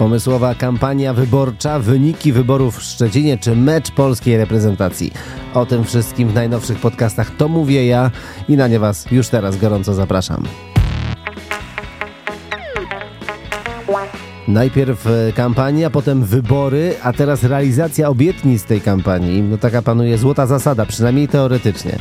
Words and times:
Pomysłowa 0.00 0.54
kampania 0.54 1.14
wyborcza, 1.14 1.78
wyniki 1.78 2.32
wyborów 2.32 2.78
w 2.78 2.82
Szczecinie 2.82 3.38
czy 3.38 3.56
mecz 3.56 3.90
polskiej 3.90 4.36
reprezentacji. 4.36 5.12
O 5.54 5.66
tym 5.66 5.84
wszystkim 5.84 6.28
w 6.28 6.34
najnowszych 6.34 6.78
podcastach 6.78 7.36
To 7.36 7.48
Mówię 7.48 7.86
Ja 7.86 8.10
i 8.48 8.56
na 8.56 8.68
nie 8.68 8.78
Was 8.78 9.10
już 9.10 9.28
teraz 9.28 9.56
gorąco 9.56 9.94
zapraszam. 9.94 10.69
Najpierw 14.50 15.06
e, 15.06 15.32
kampania, 15.32 15.90
potem 15.90 16.24
wybory, 16.24 16.94
a 17.02 17.12
teraz 17.12 17.42
realizacja 17.44 18.08
obietnic 18.08 18.64
tej 18.64 18.80
kampanii. 18.80 19.42
No 19.42 19.58
taka 19.58 19.82
panuje 19.82 20.18
złota 20.18 20.46
zasada, 20.46 20.86
przynajmniej 20.86 21.28
teoretycznie. 21.28 21.98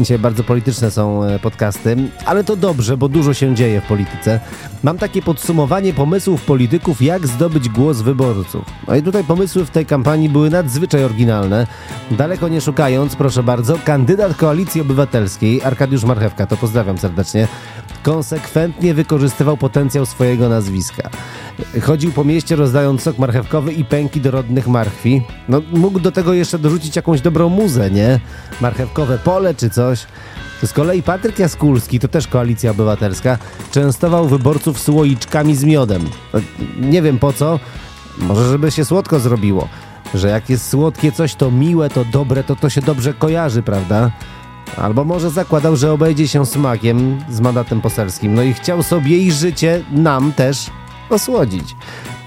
Dzisiaj 0.00 0.18
bardzo 0.18 0.44
polityczne 0.44 0.90
są 0.90 1.24
e, 1.24 1.38
podcasty, 1.38 1.96
ale 2.26 2.44
to 2.44 2.56
dobrze, 2.56 2.96
bo 2.96 3.08
dużo 3.08 3.34
się 3.34 3.54
dzieje 3.54 3.80
w 3.80 3.86
polityce. 3.86 4.40
Mam 4.86 4.98
takie 4.98 5.22
podsumowanie 5.22 5.94
pomysłów 5.94 6.42
polityków, 6.42 7.02
jak 7.02 7.26
zdobyć 7.26 7.68
głos 7.68 8.00
wyborców. 8.00 8.64
No 8.88 8.96
i 8.96 9.02
tutaj 9.02 9.24
pomysły 9.24 9.64
w 9.64 9.70
tej 9.70 9.86
kampanii 9.86 10.28
były 10.28 10.50
nadzwyczaj 10.50 11.04
oryginalne. 11.04 11.66
Daleko 12.10 12.48
nie 12.48 12.60
szukając, 12.60 13.16
proszę 13.16 13.42
bardzo, 13.42 13.78
kandydat 13.84 14.36
Koalicji 14.36 14.80
Obywatelskiej, 14.80 15.62
Arkadiusz 15.62 16.04
Marchewka, 16.04 16.46
to 16.46 16.56
pozdrawiam 16.56 16.98
serdecznie, 16.98 17.48
konsekwentnie 18.02 18.94
wykorzystywał 18.94 19.56
potencjał 19.56 20.06
swojego 20.06 20.48
nazwiska. 20.48 21.10
Chodził 21.82 22.12
po 22.12 22.24
mieście 22.24 22.56
rozdając 22.56 23.02
sok 23.02 23.18
marchewkowy 23.18 23.72
i 23.72 23.84
pęki 23.84 24.20
do 24.20 24.30
rodnych 24.30 24.68
marchwi. 24.68 25.22
No, 25.48 25.62
mógł 25.72 26.00
do 26.00 26.12
tego 26.12 26.32
jeszcze 26.32 26.58
dorzucić 26.58 26.96
jakąś 26.96 27.20
dobrą 27.20 27.48
muzę, 27.48 27.90
nie? 27.90 28.20
Marchewkowe 28.60 29.18
pole 29.18 29.54
czy 29.54 29.70
coś. 29.70 30.06
Z 30.64 30.72
kolei 30.72 31.02
Patryk 31.02 31.38
Jaskulski, 31.38 32.00
to 32.00 32.08
też 32.08 32.26
koalicja 32.26 32.70
obywatelska, 32.70 33.38
częstował 33.70 34.28
wyborców 34.28 34.80
słoiczkami 34.80 35.56
z 35.56 35.64
miodem. 35.64 36.04
No, 36.32 36.40
nie 36.80 37.02
wiem 37.02 37.18
po 37.18 37.32
co, 37.32 37.60
może 38.18 38.48
żeby 38.48 38.70
się 38.70 38.84
słodko 38.84 39.20
zrobiło. 39.20 39.68
Że 40.14 40.28
jak 40.28 40.50
jest 40.50 40.68
słodkie 40.68 41.12
coś, 41.12 41.34
to 41.34 41.50
miłe, 41.50 41.90
to 41.90 42.04
dobre, 42.04 42.44
to 42.44 42.56
to 42.56 42.70
się 42.70 42.80
dobrze 42.80 43.14
kojarzy, 43.14 43.62
prawda? 43.62 44.10
Albo 44.76 45.04
może 45.04 45.30
zakładał, 45.30 45.76
że 45.76 45.92
obejdzie 45.92 46.28
się 46.28 46.46
smakiem 46.46 47.18
z 47.30 47.40
mandatem 47.40 47.80
poselskim, 47.80 48.34
no 48.34 48.42
i 48.42 48.54
chciał 48.54 48.82
sobie 48.82 49.18
i 49.18 49.32
życie 49.32 49.82
nam 49.92 50.32
też 50.32 50.70
osłodzić. 51.10 51.76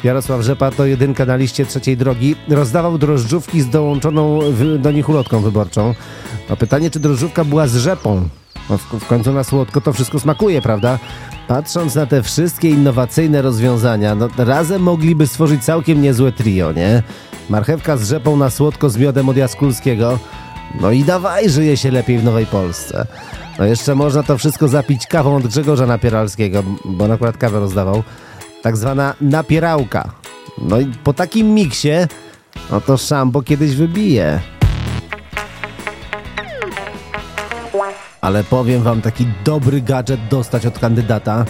Jarosław 0.03 0.41
Rzepa 0.41 0.71
to 0.71 0.85
jedynka 0.85 1.25
na 1.25 1.35
liście 1.35 1.65
trzeciej 1.65 1.97
drogi. 1.97 2.35
Rozdawał 2.49 2.97
drożdżówki 2.97 3.61
z 3.61 3.69
dołączoną 3.69 4.39
do 4.79 4.91
nich 4.91 5.09
ulotką 5.09 5.41
wyborczą. 5.41 5.93
No 6.49 6.55
pytanie, 6.55 6.91
czy 6.91 6.99
drożdżówka 6.99 7.45
była 7.45 7.67
z 7.67 7.75
rzepą? 7.75 8.29
No 8.69 8.77
w, 8.77 8.81
w 8.81 9.07
końcu 9.07 9.33
na 9.33 9.43
słodko 9.43 9.81
to 9.81 9.93
wszystko 9.93 10.19
smakuje, 10.19 10.61
prawda? 10.61 10.99
Patrząc 11.47 11.95
na 11.95 12.05
te 12.05 12.23
wszystkie 12.23 12.69
innowacyjne 12.69 13.41
rozwiązania, 13.41 14.15
no 14.15 14.27
razem 14.37 14.81
mogliby 14.81 15.27
stworzyć 15.27 15.63
całkiem 15.63 16.01
niezłe 16.01 16.31
trio, 16.31 16.71
nie? 16.71 17.03
Marchewka 17.49 17.97
z 17.97 18.09
rzepą 18.09 18.37
na 18.37 18.49
słodko 18.49 18.89
z 18.89 18.97
miodem 18.97 19.29
od 19.29 19.37
Jaskulskiego. 19.37 20.19
No 20.81 20.91
i 20.91 21.03
dawaj, 21.03 21.49
żyje 21.49 21.77
się 21.77 21.91
lepiej 21.91 22.17
w 22.17 22.23
Nowej 22.23 22.45
Polsce. 22.45 23.07
No 23.59 23.65
jeszcze 23.65 23.95
można 23.95 24.23
to 24.23 24.37
wszystko 24.37 24.67
zapić 24.67 25.07
kawą 25.07 25.35
od 25.35 25.47
Grzegorza 25.47 25.85
Napieralskiego, 25.85 26.63
bo 26.85 27.05
on 27.05 27.11
akurat 27.11 27.37
kawę 27.37 27.59
rozdawał. 27.59 28.03
Tak 28.61 28.77
zwana 28.77 29.13
napierałka. 29.21 30.11
No 30.57 30.79
i 30.79 30.85
po 31.03 31.13
takim 31.13 31.53
miksie, 31.53 31.91
no 32.71 32.81
to 32.81 32.97
szambo 32.97 33.41
kiedyś 33.41 33.75
wybije. 33.75 34.39
Ale 38.21 38.43
powiem 38.43 38.83
wam, 38.83 39.01
taki 39.01 39.27
dobry 39.43 39.81
gadżet 39.81 40.19
dostać 40.29 40.65
od 40.65 40.79
kandydata, 40.79 41.45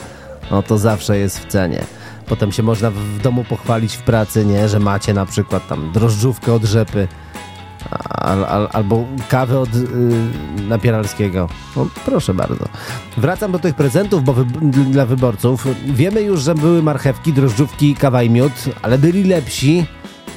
no 0.51 0.63
to 0.63 0.77
zawsze 0.77 1.17
jest 1.17 1.39
w 1.39 1.45
cenie. 1.45 1.83
Potem 2.25 2.51
się 2.51 2.63
można 2.63 2.91
w 2.91 3.21
domu 3.21 3.43
pochwalić 3.43 3.95
w 3.95 4.01
pracy, 4.01 4.45
nie, 4.45 4.69
że 4.69 4.79
macie 4.79 5.13
na 5.13 5.25
przykład 5.25 5.67
tam 5.67 5.91
drożdżówkę 5.91 6.53
od 6.53 6.63
rzepy, 6.63 7.07
al, 8.09 8.45
al, 8.45 8.67
albo 8.73 9.05
kawę 9.29 9.59
od 9.59 9.75
yy, 9.75 10.67
Napieralskiego. 10.67 11.49
No, 11.75 11.87
proszę 12.05 12.33
bardzo. 12.33 12.65
Wracam 13.17 13.51
do 13.51 13.59
tych 13.59 13.75
prezentów, 13.75 14.23
bo 14.23 14.33
wy, 14.33 14.45
dla 14.71 15.05
wyborców. 15.05 15.67
Wiemy 15.85 16.21
już, 16.21 16.41
że 16.41 16.55
były 16.55 16.83
marchewki, 16.83 17.33
drożdżówki, 17.33 17.95
kawa 17.95 18.23
i 18.23 18.29
miód, 18.29 18.51
ale 18.81 18.97
byli 18.97 19.23
lepsi. 19.23 19.85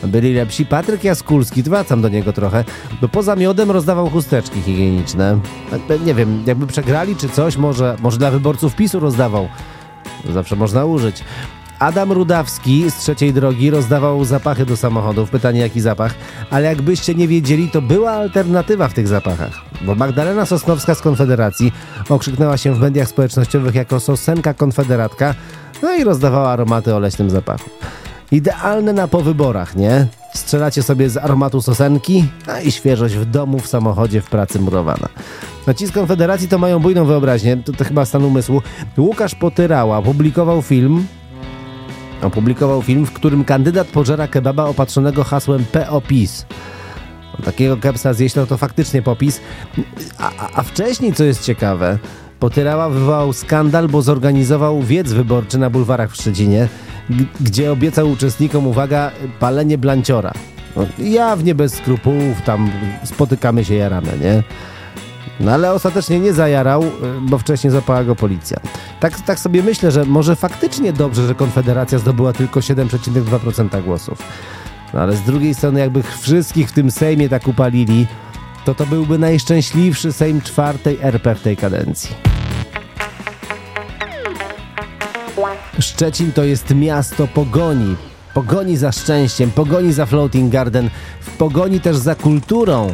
Byli 0.03 0.35
lepsi. 0.35 0.67
Patryk 0.67 1.05
Jaskulski, 1.05 1.63
wracam 1.63 2.03
do 2.03 2.09
niego 2.09 2.33
trochę, 2.33 2.65
bo 3.01 3.09
poza 3.09 3.37
miodem 3.37 3.71
rozdawał 3.71 4.11
chusteczki 4.11 4.63
higieniczne. 4.63 5.39
Nie 6.07 6.15
wiem, 6.15 6.43
jakby 6.47 6.67
przegrali 6.67 7.17
czy 7.17 7.29
coś, 7.29 7.57
może, 7.57 7.97
może 8.03 8.19
dla 8.19 8.31
wyborców 8.31 8.75
PiSu 8.75 9.01
rozdawał. 9.01 9.49
Zawsze 10.33 10.57
można 10.57 10.85
użyć. 10.85 11.25
Adam 11.83 12.13
Rudawski 12.13 12.91
z 12.91 12.97
trzeciej 12.97 13.33
drogi 13.33 13.71
rozdawał 13.71 14.25
zapachy 14.25 14.67
do 14.67 14.77
samochodów. 14.77 15.31
Pytanie 15.31 15.61
jaki 15.61 15.81
zapach? 15.81 16.15
Ale 16.51 16.69
jakbyście 16.69 17.15
nie 17.15 17.29
wiedzieli, 17.29 17.71
to 17.71 17.83
była 17.83 18.11
alternatywa 18.11 18.89
w 18.89 18.95
tych 18.95 19.09
zapachach. 19.09 19.53
Bo 19.81 19.95
Magdalena 19.95 20.47
Sosnowska 20.47 20.95
z 20.95 21.01
Konfederacji 21.01 21.73
okrzyknęła 22.09 22.57
się 22.57 22.75
w 22.75 22.81
mediach 22.81 23.09
społecznościowych 23.09 23.75
jako 23.75 24.01
sosenka 24.01 24.55
konfederatka, 24.55 25.35
no 25.83 25.95
i 25.95 26.05
rozdawała 26.05 26.51
aromaty 26.51 26.95
o 26.95 26.99
leśnym 26.99 27.31
zapachu. 27.31 27.71
Idealne 28.33 28.93
na 28.93 29.09
powyborach, 29.09 29.77
nie? 29.77 30.07
Strzelacie 30.35 30.83
sobie 30.83 31.11
z 31.11 31.17
aromatu 31.17 31.63
sosenki, 31.63 32.25
a 32.47 32.61
i 32.61 32.73
świeżość 32.73 33.15
w 33.15 33.25
domu, 33.25 33.59
w 33.59 33.67
samochodzie, 33.67 34.21
w 34.21 34.31
pracy 34.31 34.61
murowana. 34.61 35.09
No 35.67 35.75
ci 35.75 35.87
z 35.87 35.93
Konfederacji 35.93 36.49
to 36.49 36.59
mają 36.59 36.79
bujną 36.79 37.05
wyobraźnię, 37.05 37.57
to, 37.57 37.73
to 37.73 37.85
chyba 37.85 38.05
stan 38.05 38.25
umysłu. 38.25 38.63
Łukasz 38.99 39.35
Potyrała 39.35 39.99
opublikował 39.99 40.63
film, 40.63 41.07
opublikował 42.23 42.83
film, 42.83 43.07
w 43.07 43.13
którym 43.13 43.45
kandydat 43.45 43.87
pożera 43.87 44.29
kebaba 44.29 44.65
opatrzonego 44.65 45.25
hasłem 45.25 45.65
POPIS. 45.65 46.47
Takiego 47.45 47.77
kepsa 47.77 48.15
zjeść, 48.15 48.35
no 48.35 48.47
to 48.47 48.57
faktycznie 48.57 49.03
popis. 49.03 49.41
A, 50.19 50.31
a, 50.55 50.63
wcześniej, 50.63 51.13
co 51.13 51.25
jest 51.25 51.45
ciekawe, 51.45 51.99
Potyrała 52.43 52.89
wywołał 52.89 53.33
skandal, 53.33 53.89
bo 53.89 54.03
zorganizował 54.03 54.83
wiec 54.83 55.13
wyborczy 55.13 55.59
na 55.59 55.71
bulwarach 55.71 56.11
w 56.11 56.15
Szczecinie, 56.15 56.69
gdzie 57.41 57.73
obiecał 57.73 58.11
uczestnikom, 58.11 58.67
uwaga, 58.67 59.11
palenie 59.41 59.79
blanciora. 59.79 60.33
No, 60.77 60.87
jawnie 60.99 61.55
bez 61.55 61.75
skrupułów, 61.75 62.43
tam 62.43 62.71
spotykamy 63.05 63.65
się 63.65 63.75
jarane, 63.75 64.19
nie? 64.19 64.43
No 65.41 65.53
ale 65.53 65.73
ostatecznie 65.73 66.21
nie 66.21 66.33
zajarał, 66.33 66.85
bo 67.21 67.39
wcześniej 67.39 67.71
zapała 67.71 68.05
go 68.05 68.17
policja. 68.17 68.57
Tak, 69.03 69.21
tak 69.21 69.41
sobie 69.41 69.63
myślę, 69.63 69.91
że 69.91 70.05
może 70.05 70.37
faktycznie 70.37 70.93
dobrze, 70.93 71.27
że 71.27 71.35
Konfederacja 71.35 71.99
zdobyła 71.99 72.33
tylko 72.33 72.61
7,2% 72.61 73.85
głosów. 73.85 74.23
No 74.95 75.01
ale 75.01 75.17
z 75.17 75.23
drugiej 75.23 75.55
strony, 75.55 75.81
jakby 75.81 76.03
wszystkich 76.03 76.69
w 76.69 76.73
tym 76.73 76.91
Sejmie 76.91 77.29
tak 77.29 77.49
upalili, 77.49 78.07
to 78.65 78.75
to 78.75 78.87
byłby 78.87 79.19
najszczęśliwszy 79.19 80.13
Sejm 80.13 80.41
czwartej 80.41 80.99
RP 81.01 81.35
w 81.35 81.43
tej 81.43 81.57
kadencji. 81.57 82.11
Szczecin 85.79 86.33
to 86.33 86.45
jest 86.45 86.75
miasto 86.75 87.27
pogoni. 87.27 87.97
Pogoni 88.35 88.77
za 88.77 88.93
szczęściem, 88.93 89.51
pogoni 89.51 89.93
za 89.93 90.07
Floating 90.07 90.53
Garden, 90.53 90.91
w 91.21 91.37
pogoni 91.37 91.81
też 91.81 91.97
za 91.97 92.15
kulturą. 92.15 92.93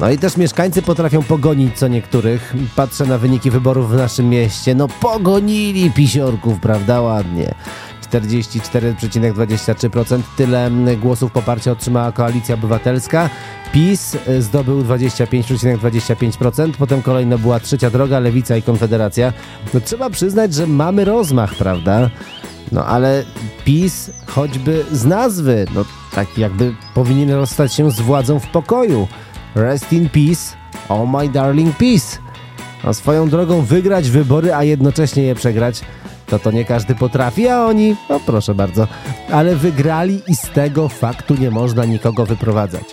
No 0.00 0.10
i 0.10 0.18
też 0.18 0.36
mieszkańcy 0.36 0.82
potrafią 0.82 1.22
pogonić 1.22 1.78
co 1.78 1.88
niektórych. 1.88 2.54
Patrzę 2.76 3.06
na 3.06 3.18
wyniki 3.18 3.50
wyborów 3.50 3.90
w 3.90 3.94
naszym 3.94 4.28
mieście. 4.28 4.74
No 4.74 4.88
pogonili 4.88 5.90
pisiorków, 5.90 6.60
prawda? 6.60 7.00
Ładnie. 7.00 7.54
44,23% 8.12 10.20
tyle 10.36 10.70
głosów 10.96 11.32
poparcia 11.32 11.72
otrzymała 11.72 12.12
Koalicja 12.12 12.54
Obywatelska. 12.54 13.30
PiS 13.72 14.16
zdobył 14.38 14.82
25,25%, 14.82 16.72
potem 16.78 17.02
kolejno 17.02 17.38
była 17.38 17.60
Trzecia 17.60 17.90
Droga, 17.90 18.18
Lewica 18.18 18.56
i 18.56 18.62
Konfederacja. 18.62 19.32
No 19.74 19.80
trzeba 19.80 20.10
przyznać, 20.10 20.54
że 20.54 20.66
mamy 20.66 21.04
rozmach, 21.04 21.54
prawda? 21.54 22.10
No 22.72 22.86
ale 22.86 23.24
PiS 23.64 24.10
choćby 24.26 24.84
z 24.92 25.04
nazwy, 25.04 25.66
no 25.74 25.84
tak 26.14 26.38
jakby 26.38 26.74
powinien 26.94 27.30
rozstać 27.30 27.74
się 27.74 27.90
z 27.90 28.00
władzą 28.00 28.40
w 28.40 28.46
pokoju. 28.46 29.08
Rest 29.56 29.92
in 29.92 30.08
peace, 30.08 30.56
oh 30.88 31.06
my 31.06 31.28
darling 31.28 31.76
peace. 31.76 32.18
No 32.84 32.94
swoją 32.94 33.28
drogą 33.28 33.62
wygrać 33.62 34.10
wybory, 34.10 34.54
a 34.54 34.64
jednocześnie 34.64 35.22
je 35.22 35.34
przegrać, 35.34 35.80
to 36.26 36.38
to 36.38 36.50
nie 36.50 36.64
każdy 36.64 36.94
potrafi, 36.94 37.48
a 37.48 37.64
oni, 37.64 37.96
no 38.10 38.20
proszę 38.26 38.54
bardzo, 38.54 38.88
ale 39.30 39.56
wygrali 39.56 40.22
i 40.28 40.36
z 40.36 40.42
tego 40.42 40.88
faktu 40.88 41.34
nie 41.34 41.50
można 41.50 41.84
nikogo 41.84 42.26
wyprowadzać. 42.26 42.84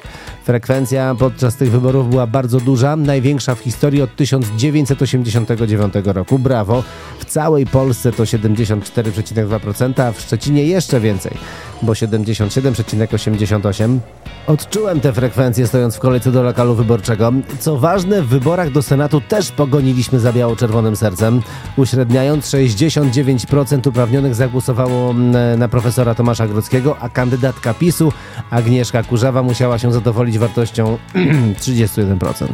Frekwencja 0.44 1.16
podczas 1.20 1.56
tych 1.56 1.72
wyborów 1.72 2.10
była 2.10 2.28
bardzo 2.28 2.60
duża, 2.60 2.96
największa 2.96 3.56
w 3.56 3.60
historii 3.60 4.02
od 4.02 4.16
1989 4.16 5.94
roku. 6.06 6.40
Brawo! 6.40 6.84
W 7.20 7.26
całej 7.26 7.66
Polsce 7.66 8.12
to 8.12 8.24
74,2%, 8.24 10.02
a 10.02 10.12
w 10.12 10.22
Szczecinie 10.22 10.64
jeszcze 10.64 11.00
więcej, 11.00 11.38
bo 11.82 11.94
77,88%. 11.94 14.00
Odczułem 14.48 15.00
te 15.00 15.14
frekwencje 15.14 15.68
stojąc 15.68 15.96
w 15.96 16.00
kolejce 16.00 16.32
do 16.32 16.44
lokalu 16.44 16.76
wyborczego. 16.76 17.34
Co 17.60 17.78
ważne, 17.78 18.22
w 18.22 18.28
wyborach 18.28 18.72
do 18.72 18.82
Senatu 18.82 19.22
też 19.22 19.52
pogoniliśmy 19.52 20.20
za 20.20 20.34
biało-czerwonym 20.34 20.96
sercem. 20.96 21.42
Uśredniając 21.78 22.46
69% 22.46 23.88
uprawnionych 23.90 24.36
zagłosowało 24.36 25.12
mm, 25.12 25.60
na 25.60 25.68
profesora 25.68 26.16
Tomasza 26.16 26.48
Grodzkiego, 26.48 26.98
a 27.00 27.10
kandydatka 27.10 27.74
PiSu 27.74 28.12
Agnieszka 28.50 29.04
Kurzawa 29.04 29.44
musiała 29.44 29.78
się 29.78 29.94
zadowolić 29.94 30.38
wartością 30.40 30.98
31%. 31.62 32.46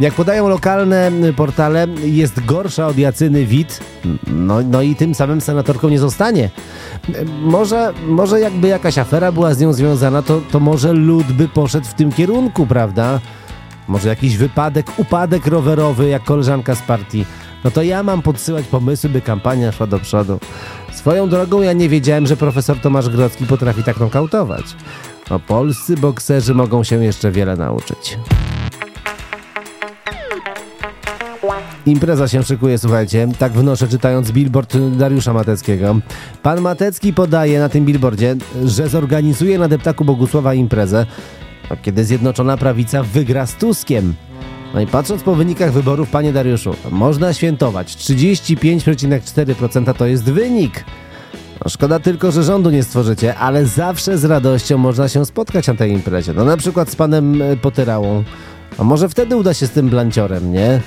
Jak 0.00 0.14
podają 0.14 0.48
lokalne 0.48 1.10
portale, 1.36 1.86
jest 2.04 2.44
gorsza 2.44 2.86
od 2.86 2.98
Jacyny 2.98 3.46
Wit, 3.46 3.80
no, 4.26 4.58
no 4.70 4.82
i 4.82 4.94
tym 4.94 5.14
samym 5.14 5.40
senatorką 5.40 5.88
nie 5.88 5.98
zostanie. 5.98 6.50
Może, 7.40 7.92
może 8.06 8.40
jakby 8.40 8.68
jakaś 8.68 8.98
afera 8.98 9.32
była 9.32 9.54
z 9.54 9.60
nią 9.60 9.72
związana, 9.72 10.22
to, 10.22 10.40
to 10.50 10.60
może 10.60 10.92
lud 10.92 11.25
by 11.32 11.48
poszedł 11.48 11.86
w 11.86 11.94
tym 11.94 12.12
kierunku, 12.12 12.66
prawda? 12.66 13.20
Może 13.88 14.08
jakiś 14.08 14.36
wypadek, 14.36 14.86
upadek 14.96 15.46
rowerowy, 15.46 16.08
jak 16.08 16.24
koleżanka 16.24 16.74
z 16.74 16.82
partii. 16.82 17.26
No 17.64 17.70
to 17.70 17.82
ja 17.82 18.02
mam 18.02 18.22
podsyłać 18.22 18.66
pomysły, 18.66 19.10
by 19.10 19.20
kampania 19.20 19.72
szła 19.72 19.86
do 19.86 19.98
przodu. 19.98 20.38
Swoją 20.92 21.28
drogą 21.28 21.62
ja 21.62 21.72
nie 21.72 21.88
wiedziałem, 21.88 22.26
że 22.26 22.36
profesor 22.36 22.80
Tomasz 22.80 23.08
Grodzki 23.08 23.46
potrafi 23.46 23.82
tak 23.82 24.00
nokautować. 24.00 24.64
No 25.30 25.38
polscy 25.38 25.96
bokserzy 25.96 26.54
mogą 26.54 26.84
się 26.84 27.04
jeszcze 27.04 27.30
wiele 27.30 27.56
nauczyć. 27.56 28.18
Impreza 31.86 32.28
się 32.28 32.42
szykuje, 32.42 32.78
słuchajcie. 32.78 33.28
Tak 33.38 33.52
wnoszę 33.52 33.88
czytając 33.88 34.32
billboard 34.32 34.76
Dariusza 34.76 35.32
Mateckiego. 35.32 35.96
Pan 36.42 36.60
Matecki 36.60 37.12
podaje 37.12 37.58
na 37.58 37.68
tym 37.68 37.84
billboardzie, 37.84 38.36
że 38.64 38.88
zorganizuje 38.88 39.58
na 39.58 39.68
deptaku 39.68 40.04
Bogusława 40.04 40.54
imprezę, 40.54 41.06
kiedy 41.82 42.04
Zjednoczona 42.04 42.56
Prawica 42.56 43.02
wygra 43.02 43.46
z 43.46 43.54
Tuskiem. 43.54 44.14
No 44.74 44.80
i 44.80 44.86
patrząc 44.86 45.22
po 45.22 45.34
wynikach 45.34 45.72
wyborów, 45.72 46.10
panie 46.10 46.32
Dariuszu, 46.32 46.74
można 46.90 47.32
świętować. 47.32 47.96
35,4% 47.96 49.94
to 49.94 50.06
jest 50.06 50.24
wynik. 50.24 50.84
No 51.64 51.70
szkoda 51.70 52.00
tylko, 52.00 52.32
że 52.32 52.42
rządu 52.42 52.70
nie 52.70 52.82
stworzycie, 52.82 53.36
ale 53.36 53.66
zawsze 53.66 54.18
z 54.18 54.24
radością 54.24 54.78
można 54.78 55.08
się 55.08 55.26
spotkać 55.26 55.66
na 55.66 55.74
tej 55.74 55.92
imprezie. 55.92 56.32
No 56.32 56.44
na 56.44 56.56
przykład 56.56 56.90
z 56.90 56.96
panem 56.96 57.42
e, 57.42 57.56
Potyrałą. 57.56 58.24
A 58.78 58.84
może 58.84 59.08
wtedy 59.08 59.36
uda 59.36 59.54
się 59.54 59.66
z 59.66 59.70
tym 59.70 59.88
blanciorem, 59.88 60.52
nie? 60.52 60.80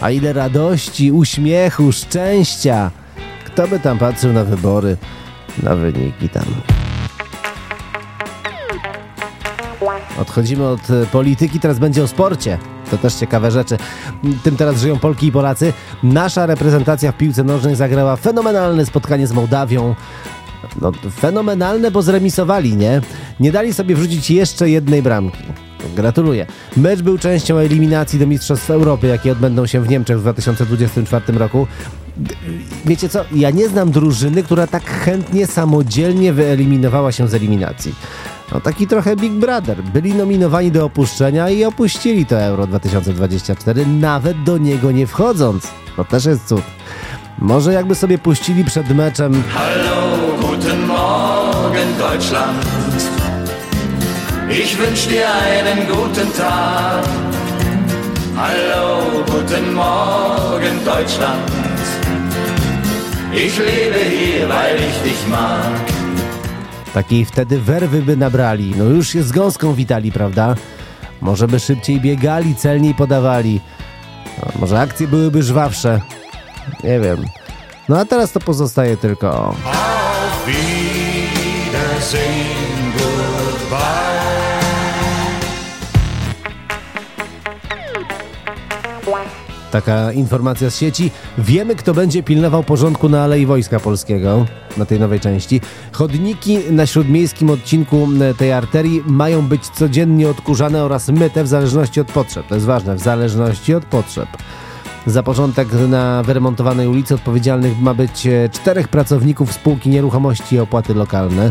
A 0.00 0.10
ile 0.10 0.32
radości, 0.32 1.12
uśmiechu, 1.12 1.92
szczęścia. 1.92 2.90
Kto 3.44 3.68
by 3.68 3.80
tam 3.80 3.98
patrzył 3.98 4.32
na 4.32 4.44
wybory, 4.44 4.96
na 5.62 5.76
wyniki 5.76 6.28
tam. 6.28 6.44
Odchodzimy 10.18 10.68
od 10.68 10.90
e, 10.90 11.06
polityki, 11.06 11.60
teraz 11.60 11.78
będzie 11.78 12.02
o 12.02 12.08
sporcie. 12.08 12.58
To 12.90 12.98
też 12.98 13.14
ciekawe 13.14 13.50
rzeczy. 13.50 13.76
Tym 14.42 14.56
teraz 14.56 14.80
żyją 14.80 14.98
Polki 14.98 15.26
i 15.26 15.32
Polacy. 15.32 15.72
Nasza 16.02 16.46
reprezentacja 16.46 17.12
w 17.12 17.16
piłce 17.16 17.44
nożnej 17.44 17.76
zagrała 17.76 18.16
fenomenalne 18.16 18.86
spotkanie 18.86 19.26
z 19.26 19.32
Mołdawią. 19.32 19.94
No, 20.80 20.92
fenomenalne, 21.16 21.90
bo 21.90 22.02
zremisowali, 22.02 22.76
nie? 22.76 23.00
Nie 23.40 23.52
dali 23.52 23.74
sobie 23.74 23.94
wrzucić 23.94 24.30
jeszcze 24.30 24.70
jednej 24.70 25.02
bramki. 25.02 25.42
Gratuluję. 25.92 26.46
Mecz 26.76 27.02
był 27.02 27.18
częścią 27.18 27.56
eliminacji 27.56 28.18
do 28.18 28.26
Mistrzostw 28.26 28.70
Europy, 28.70 29.06
jakie 29.06 29.32
odbędą 29.32 29.66
się 29.66 29.80
w 29.80 29.88
Niemczech 29.88 30.18
w 30.18 30.20
2024 30.20 31.38
roku. 31.38 31.66
Wiecie 32.84 33.08
co? 33.08 33.24
Ja 33.32 33.50
nie 33.50 33.68
znam 33.68 33.90
drużyny, 33.90 34.42
która 34.42 34.66
tak 34.66 34.84
chętnie 34.84 35.46
samodzielnie 35.46 36.32
wyeliminowała 36.32 37.12
się 37.12 37.28
z 37.28 37.34
eliminacji. 37.34 37.94
No 38.52 38.60
taki 38.60 38.86
trochę 38.86 39.16
Big 39.16 39.32
Brother. 39.32 39.82
Byli 39.82 40.14
nominowani 40.14 40.70
do 40.70 40.84
opuszczenia 40.84 41.50
i 41.50 41.64
opuścili 41.64 42.26
to 42.26 42.40
Euro 42.40 42.66
2024, 42.66 43.86
nawet 43.86 44.42
do 44.42 44.58
niego 44.58 44.92
nie 44.92 45.06
wchodząc. 45.06 45.68
To 45.96 46.04
też 46.04 46.24
jest 46.24 46.46
cud. 46.46 46.62
Może 47.38 47.72
jakby 47.72 47.94
sobie 47.94 48.18
puścili 48.18 48.64
przed 48.64 48.90
meczem 48.90 49.42
Hallo, 49.48 50.16
guten 50.40 50.86
Morgen 50.86 51.88
Deutschland. 51.98 52.81
Ich 54.52 54.78
wünsch 54.78 55.06
dir 55.06 55.26
einen 55.34 55.88
guten 55.88 56.32
Tag. 56.36 57.04
Hallo, 58.36 59.24
guten 59.24 59.74
Morgen 59.74 60.84
Deutschland. 60.84 61.50
Ich 63.32 63.58
lebe 63.58 63.98
hier, 64.10 64.48
weil 64.48 64.76
ich 64.76 65.02
dich 65.02 65.28
mag. 65.28 65.80
Takiej 66.94 67.24
wtedy 67.24 67.60
werwy 67.60 68.02
by 68.02 68.16
nabrali. 68.16 68.74
No 68.76 68.84
już 68.84 69.08
się 69.08 69.22
z 69.22 69.32
gąską 69.32 69.74
witali, 69.74 70.12
prawda? 70.12 70.54
Może 71.20 71.48
by 71.48 71.60
szybciej 71.60 72.00
biegali, 72.00 72.54
celniej 72.54 72.94
podawali. 72.94 73.60
No, 74.38 74.48
może 74.60 74.80
akcje 74.80 75.08
byłyby 75.08 75.42
żwawsze. 75.42 76.00
Nie 76.84 77.00
wiem. 77.00 77.24
No 77.88 77.98
a 77.98 78.04
teraz 78.04 78.32
to 78.32 78.40
pozostaje 78.40 78.96
tylko... 78.96 79.54
Auf 79.64 80.46
Wiedersehen, 80.46 82.22
goodbye. 82.98 84.01
Taka 89.72 90.12
informacja 90.12 90.70
z 90.70 90.76
sieci. 90.78 91.10
Wiemy, 91.38 91.74
kto 91.76 91.94
będzie 91.94 92.22
pilnował 92.22 92.62
porządku 92.62 93.08
na 93.08 93.24
Alei 93.24 93.46
Wojska 93.46 93.80
Polskiego, 93.80 94.46
na 94.76 94.84
tej 94.84 95.00
nowej 95.00 95.20
części. 95.20 95.60
Chodniki 95.92 96.58
na 96.70 96.86
śródmiejskim 96.86 97.50
odcinku 97.50 98.08
e, 98.20 98.34
tej 98.34 98.52
arterii 98.52 99.02
mają 99.06 99.42
być 99.42 99.68
codziennie 99.68 100.28
odkurzane 100.28 100.84
oraz 100.84 101.08
myte 101.08 101.44
w 101.44 101.48
zależności 101.48 102.00
od 102.00 102.12
potrzeb. 102.12 102.46
To 102.46 102.54
jest 102.54 102.66
ważne, 102.66 102.94
w 102.94 103.00
zależności 103.00 103.74
od 103.74 103.84
potrzeb. 103.84 104.28
Za 105.06 105.22
początek 105.22 105.68
na 105.88 106.22
wyremontowanej 106.22 106.88
ulicy 106.88 107.14
odpowiedzialnych 107.14 107.80
ma 107.80 107.94
być 107.94 108.26
e, 108.26 108.48
czterech 108.48 108.88
pracowników 108.88 109.52
spółki 109.52 109.90
nieruchomości 109.90 110.54
i 110.56 110.58
opłaty 110.58 110.94
lokalne. 110.94 111.50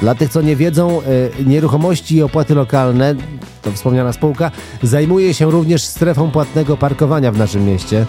Dla 0.00 0.14
tych, 0.14 0.30
co 0.30 0.42
nie 0.42 0.56
wiedzą, 0.56 1.00
e, 1.00 1.44
nieruchomości 1.44 2.16
i 2.16 2.22
opłaty 2.22 2.54
lokalne, 2.54 3.14
to 3.62 3.72
wspomniana 3.72 4.12
spółka, 4.12 4.50
zajmuje 4.82 5.34
się 5.34 5.50
również 5.50 5.82
strefą 5.82 6.30
płatnego 6.30 6.76
parkowania 6.76 7.32
w 7.32 7.38
naszym 7.38 7.66
mieście. 7.66 8.06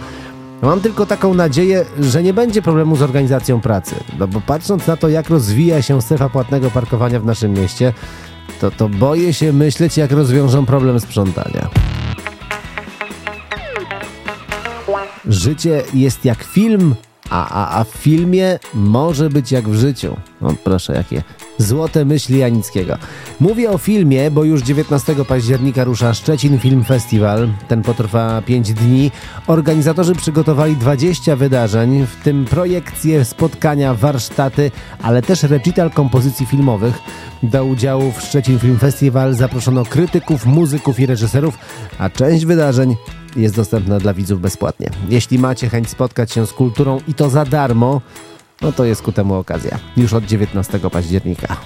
Mam 0.62 0.82
tylko 0.82 1.06
taką 1.06 1.34
nadzieję, 1.34 1.86
że 2.00 2.24
nie 2.24 2.34
będzie 2.34 2.62
problemu 2.62 2.96
z 2.96 3.02
organizacją 3.02 3.62
pracy. 3.62 3.96
No 4.20 4.28
bo 4.28 4.42
patrząc 4.42 4.88
na 4.88 4.98
to, 4.98 5.10
jak 5.10 5.30
rozwija 5.30 5.82
się 5.82 6.02
strefa 6.02 6.30
płatnego 6.30 6.72
parkowania 6.72 7.20
w 7.20 7.26
naszym 7.26 7.54
mieście, 7.54 7.94
to, 8.62 8.72
to 8.72 8.90
boję 8.90 9.34
się 9.34 9.54
myśleć, 9.54 9.98
jak 9.98 10.12
rozwiążą 10.12 10.66
problem 10.66 11.00
sprzątania. 11.00 11.70
Życie 15.26 15.84
jest 15.94 16.26
jak 16.26 16.44
film, 16.44 16.96
a, 17.30 17.50
a, 17.50 17.80
a 17.80 17.84
w 17.84 17.90
filmie 17.90 18.60
może 18.74 19.30
być 19.30 19.52
jak 19.52 19.70
w 19.70 19.76
życiu. 19.76 20.18
No 20.42 20.56
proszę, 20.64 20.94
jakie 20.94 21.24
złote 21.58 22.06
myśli 22.06 22.40
Janickiego. 22.40 22.98
Mówię 23.40 23.72
o 23.72 23.78
filmie, 23.78 24.32
bo 24.32 24.44
już 24.44 24.62
19 24.62 25.16
października 25.28 25.84
rusza 25.84 26.14
Szczecin 26.14 26.60
Film 26.60 26.84
Festival. 26.84 27.50
Ten 27.68 27.82
potrwa 27.82 28.42
5 28.42 28.74
dni. 28.74 29.12
Organizatorzy 29.48 30.16
przygotowali 30.16 30.76
20 30.76 31.36
wydarzeń, 31.36 32.06
w 32.06 32.24
tym 32.24 32.46
projekcje, 32.46 33.26
spotkania, 33.26 33.94
warsztaty, 33.94 34.72
ale 35.02 35.22
też 35.22 35.44
recital 35.44 35.92
kompozycji 35.92 36.46
filmowych. 36.46 37.00
Do 37.44 37.66
udziału 37.66 38.12
w 38.12 38.22
Szczecin 38.22 38.60
Film 38.60 38.78
Festival 38.80 39.34
zaproszono 39.34 39.86
krytyków, 39.86 40.46
muzyków 40.46 41.00
i 41.00 41.06
reżyserów, 41.06 41.58
a 41.98 42.10
część 42.10 42.46
wydarzeń 42.46 42.96
jest 43.36 43.56
dostępna 43.56 44.00
dla 44.00 44.14
widzów 44.14 44.42
bezpłatnie. 44.42 44.90
Jeśli 45.10 45.40
macie 45.40 45.70
chęć 45.70 45.90
spotkać 45.90 46.32
się 46.32 46.48
z 46.48 46.54
kulturą 46.54 47.00
i 47.08 47.14
to 47.14 47.30
za 47.30 47.46
darmo, 47.46 48.02
no 48.62 48.72
to 48.72 48.86
jest 48.86 49.02
ku 49.02 49.12
temu 49.12 49.36
okazja. 49.36 49.80
Już 49.98 50.14
od 50.14 50.26
19 50.26 50.80
października. 50.80 51.58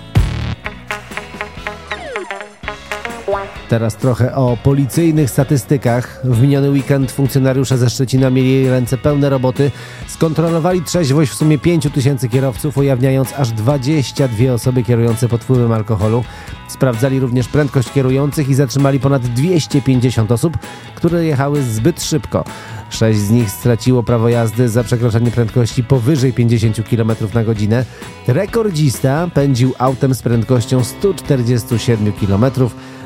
Teraz 3.70 3.96
trochę 3.96 4.36
o 4.36 4.58
policyjnych 4.64 5.30
statystykach. 5.30 6.22
W 6.24 6.42
miniony 6.42 6.70
weekend 6.70 7.12
funkcjonariusze 7.12 7.78
ze 7.78 7.90
Szczecina 7.90 8.30
mieli 8.30 8.70
ręce 8.70 8.98
pełne 8.98 9.30
roboty. 9.30 9.72
Skontrolowali 10.08 10.82
trzeźwość 10.82 11.32
w 11.32 11.36
sumie 11.36 11.58
5 11.58 11.88
tysięcy 11.94 12.30
kierowców, 12.30 12.78
ujawniając 12.78 13.34
aż 13.34 13.52
22 13.52 14.54
osoby 14.54 14.84
kierujące 14.84 15.28
pod 15.28 15.44
wpływem 15.44 15.72
alkoholu. 15.72 16.24
Sprawdzali 16.70 17.20
również 17.20 17.48
prędkość 17.48 17.92
kierujących 17.92 18.50
i 18.50 18.56
zatrzymali 18.56 19.00
ponad 19.00 19.22
250 19.22 20.32
osób, 20.32 20.58
które 20.96 21.26
jechały 21.26 21.64
zbyt 21.64 22.04
szybko. 22.04 22.44
Sześć 22.90 23.20
z 23.20 23.30
nich 23.30 23.52
straciło 23.52 24.04
prawo 24.04 24.30
jazdy 24.30 24.70
za 24.70 24.84
przekroczenie 24.84 25.32
prędkości 25.32 25.84
powyżej 25.84 26.34
50 26.34 26.90
km 26.90 27.12
na 27.34 27.44
godzinę. 27.44 27.86
Rekordzista 28.28 29.28
pędził 29.34 29.74
autem 29.78 30.16
z 30.16 30.22
prędkością 30.22 30.84
147 30.84 32.14
km 32.14 32.46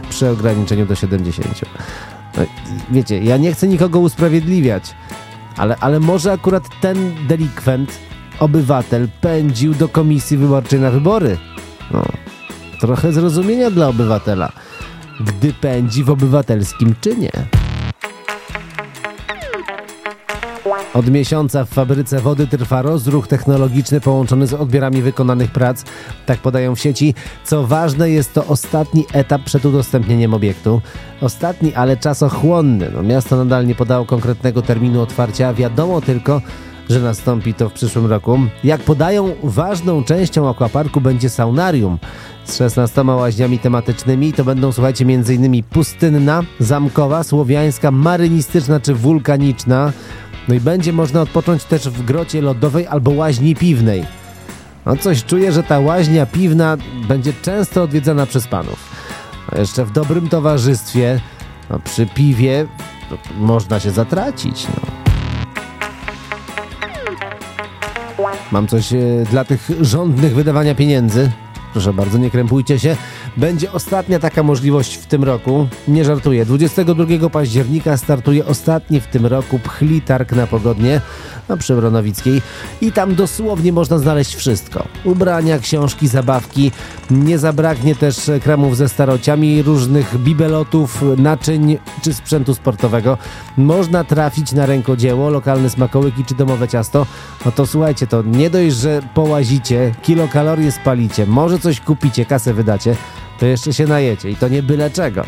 przy 0.10 0.30
ograniczeniu 0.30 0.86
do 0.86 0.96
70. 0.96 1.62
No, 2.38 2.44
wiecie, 2.92 3.24
ja 3.24 3.38
nie 3.38 3.54
chcę 3.54 3.68
nikogo 3.68 4.00
usprawiedliwiać, 4.00 4.96
ale, 5.58 5.78
ale 5.78 6.00
może 6.00 6.32
akurat 6.32 6.64
ten 6.82 6.98
delikwent, 7.28 8.00
obywatel, 8.40 9.08
pędził 9.22 9.74
do 9.74 9.88
komisji 9.88 10.38
wyborczej 10.38 10.80
na 10.80 10.92
wybory. 10.92 11.38
No, 11.92 12.04
trochę 12.84 13.12
zrozumienia 13.12 13.72
dla 13.72 13.88
obywatela. 13.88 14.52
gdy 15.20 15.54
pędzi 15.54 16.04
w 16.04 16.10
obywatelskim 16.10 16.96
czynie. 17.02 17.32
Od 20.94 21.10
miesiąca 21.10 21.66
w 21.66 21.70
fabryce 21.70 22.20
wody 22.20 22.48
trwa 22.48 22.82
rozruch 22.82 23.28
technologiczny 23.28 24.02
połączony 24.02 24.48
z 24.48 24.54
odbiorami 24.54 25.02
wykonanych 25.02 25.52
prac, 25.52 25.84
tak 26.26 26.40
podają 26.40 26.76
w 26.76 26.80
sieci. 26.80 27.16
Co 27.46 27.68
ważne, 27.68 28.10
jest 28.10 28.34
to 28.34 28.46
ostatni 28.46 29.06
etap 29.14 29.44
przed 29.44 29.66
udostępnieniem 29.66 30.34
obiektu. 30.34 30.82
Ostatni, 31.22 31.74
ale 31.74 31.98
czasochłonny. 31.98 32.92
No, 32.94 33.04
miasto 33.04 33.36
nadal 33.36 33.68
nie 33.68 33.76
podało 33.76 34.06
konkretnego 34.06 34.62
terminu 34.62 35.02
otwarcia, 35.02 35.54
wiadomo 35.54 36.02
tylko, 36.02 36.42
że 36.90 37.00
nastąpi 37.00 37.54
to 37.54 37.70
w 37.70 37.74
przyszłym 37.74 38.06
roku. 38.06 38.40
Jak 38.64 38.82
podają, 38.82 39.36
ważną 39.44 40.04
częścią 40.04 40.50
akwaparku 40.50 41.02
będzie 41.02 41.30
saunarium 41.30 41.98
z 42.46 42.58
16 42.58 43.02
łaźniami 43.02 43.60
tematycznymi. 43.60 44.34
To 44.34 44.44
będą, 44.44 44.72
słuchajcie, 44.72 45.06
m.in. 45.06 45.64
pustynna, 45.64 46.44
zamkowa, 46.60 47.24
słowiańska, 47.24 47.92
marynistyczna 47.92 48.80
czy 48.80 48.94
wulkaniczna. 48.94 49.92
No 50.48 50.56
i 50.56 50.60
będzie 50.60 50.94
można 50.94 51.22
odpocząć 51.22 51.64
też 51.64 51.90
w 51.90 52.06
grocie 52.06 52.42
lodowej 52.42 52.88
albo 52.88 53.12
łaźni 53.12 53.56
piwnej. 53.56 54.06
No 54.86 54.96
coś 54.96 55.24
czuję, 55.24 55.52
że 55.52 55.64
ta 55.64 55.80
łaźnia 55.80 56.26
piwna 56.26 56.78
będzie 57.08 57.34
często 57.42 57.84
odwiedzana 57.84 58.26
przez 58.26 58.48
panów. 58.48 58.90
A 59.52 59.60
jeszcze 59.60 59.86
w 59.86 59.92
dobrym 59.92 60.30
towarzystwie, 60.30 61.20
no 61.70 61.80
przy 61.80 62.06
piwie 62.06 62.66
można 63.38 63.80
się 63.80 63.92
zatracić. 63.92 64.68
No. 64.68 65.03
Mam 68.54 68.68
coś 68.68 68.94
e, 68.94 68.98
dla 69.32 69.46
tych 69.46 69.70
żądnych 69.82 70.36
wydawania 70.36 70.76
pieniędzy. 70.76 71.32
Proszę 71.72 71.94
bardzo, 71.94 72.18
nie 72.18 72.32
krępujcie 72.32 72.80
się. 72.80 72.98
Będzie 73.38 73.72
ostatnia 73.72 74.20
taka 74.20 74.44
możliwość 74.44 74.98
w 74.98 75.06
tym 75.06 75.24
roku. 75.24 75.68
Nie 75.88 76.06
żartuję. 76.06 76.46
22 76.46 77.30
października 77.30 77.98
startuje 77.98 78.46
ostatni 78.46 79.02
w 79.02 79.08
tym 79.08 79.26
roku 79.26 79.60
pchli 79.60 80.02
targ 80.02 80.32
na 80.32 80.48
pogodnie 80.48 81.02
na 81.50 81.58
przy 81.58 81.76
Bronowickiej 81.76 82.42
i 82.82 82.92
tam 82.92 83.16
dosłownie 83.16 83.74
można 83.74 83.98
znaleźć 83.98 84.36
wszystko. 84.36 84.88
Ubrania, 85.04 85.60
książki, 85.60 86.08
zabawki. 86.08 86.72
Nie 87.12 87.38
zabraknie 87.38 87.96
też 87.96 88.32
kramów 88.44 88.78
ze 88.78 88.90
starociami, 88.90 89.62
różnych 89.62 90.18
bibelotów, 90.18 91.04
naczyń 91.18 91.78
czy 92.02 92.14
sprzętu 92.14 92.56
sportowego. 92.56 93.18
Można 93.58 94.04
trafić 94.04 94.52
na 94.52 94.66
rękodzieło, 94.66 95.30
lokalne 95.30 95.70
smakołyki 95.70 96.26
czy 96.26 96.36
domowe 96.36 96.68
ciasto. 96.68 97.06
No 97.46 97.52
to 97.52 97.68
słuchajcie, 97.68 98.08
to 98.08 98.22
nie 98.22 98.50
dość, 98.50 98.76
że 98.76 99.02
połazicie, 99.14 99.92
kilokalorie 100.02 100.72
spalicie, 100.72 101.26
może 101.26 101.60
coś 101.60 101.82
kupicie, 101.82 102.26
kasę 102.26 102.54
wydacie, 102.54 102.96
to 103.40 103.46
jeszcze 103.46 103.74
się 103.74 103.86
najecie 103.86 104.30
i 104.30 104.36
to 104.36 104.48
nie 104.48 104.64
byle 104.64 104.90
czego. 104.90 105.26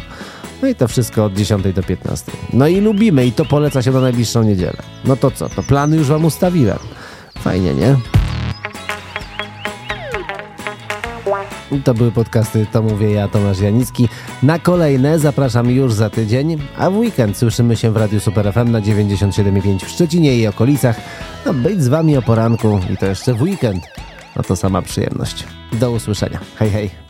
No 0.62 0.68
i 0.68 0.76
to 0.76 0.88
wszystko 0.88 1.26
od 1.26 1.34
10 1.34 1.74
do 1.74 1.84
15. 1.84 2.32
No 2.54 2.68
i 2.68 2.82
lubimy 2.82 3.26
i 3.26 3.32
to 3.32 3.46
poleca 3.46 3.82
się 3.82 3.92
na 3.92 4.02
najbliższą 4.02 4.44
niedzielę. 4.44 4.78
No 5.06 5.16
to 5.16 5.32
co, 5.32 5.50
to 5.50 5.64
plany 5.64 5.98
już 5.98 6.08
wam 6.08 6.26
ustawiłem. 6.26 6.78
Fajnie, 7.40 7.74
nie? 7.74 7.96
To 11.84 11.94
były 11.94 12.12
podcasty 12.12 12.66
To 12.72 12.82
Mówię 12.82 13.12
Ja, 13.12 13.28
Tomasz 13.28 13.60
Janicki. 13.60 14.10
Na 14.44 14.60
kolejne 14.60 15.20
zapraszam 15.20 15.70
już 15.70 15.94
za 15.94 16.10
tydzień, 16.10 16.58
a 16.78 16.90
w 16.90 16.98
weekend 16.98 17.38
słyszymy 17.38 17.76
się 17.76 17.92
w 17.92 17.98
Radiu 17.98 18.20
Super 18.20 18.54
FM 18.54 18.72
na 18.72 18.82
97,5 18.82 19.86
w 19.86 19.90
Szczecinie 19.90 20.38
i 20.38 20.48
okolicach. 20.48 20.96
No 21.46 21.54
być 21.54 21.84
z 21.84 21.88
wami 21.88 22.18
o 22.18 22.22
poranku 22.22 22.80
i 22.94 22.98
to 22.98 23.06
jeszcze 23.06 23.34
w 23.34 23.42
weekend. 23.42 23.84
No 24.36 24.44
to 24.44 24.56
sama 24.56 24.82
przyjemność. 24.82 25.44
Do 25.74 25.92
usłyszenia. 25.92 26.40
Hej, 26.56 26.70
hej. 26.70 27.05